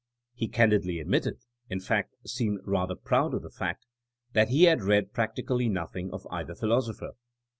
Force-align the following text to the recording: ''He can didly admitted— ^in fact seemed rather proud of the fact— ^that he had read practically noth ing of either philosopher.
''He 0.41 0.47
can 0.47 0.71
didly 0.71 0.99
admitted— 0.99 1.35
^in 1.71 1.85
fact 1.85 2.15
seemed 2.27 2.61
rather 2.65 2.95
proud 2.95 3.35
of 3.35 3.43
the 3.43 3.51
fact— 3.51 3.85
^that 4.33 4.47
he 4.47 4.63
had 4.63 4.81
read 4.81 5.13
practically 5.13 5.69
noth 5.69 5.95
ing 5.95 6.11
of 6.11 6.25
either 6.31 6.55
philosopher. 6.55 7.11